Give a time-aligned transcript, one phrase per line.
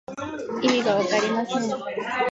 [0.63, 1.79] 意味がわかりません。